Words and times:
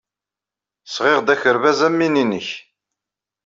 Sɣiɣ-d 0.85 1.33
akerbas 1.33 1.79
am 1.87 1.99
win-nnek. 1.99 2.47